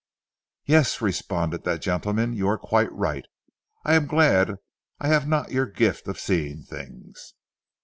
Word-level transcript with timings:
"Yes," 0.65 0.99
responded 0.99 1.63
that 1.65 1.79
gentleman, 1.83 2.33
"you 2.33 2.47
are 2.47 2.57
quite 2.57 2.91
right. 2.91 3.23
I 3.85 3.93
am 3.93 4.07
glad 4.07 4.55
I 4.99 5.09
have 5.09 5.27
not 5.27 5.51
your 5.51 5.67
gift 5.67 6.07
of 6.07 6.19
seeing 6.19 6.63
things." 6.63 7.35